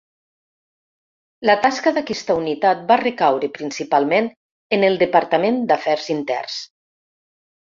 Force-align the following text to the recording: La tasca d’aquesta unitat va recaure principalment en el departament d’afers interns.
La 1.49 1.55
tasca 1.65 1.93
d’aquesta 1.97 2.37
unitat 2.39 2.81
va 2.93 2.97
recaure 3.03 3.51
principalment 3.59 4.31
en 4.79 4.87
el 4.89 5.01
departament 5.05 5.61
d’afers 5.73 6.09
interns. 6.17 6.61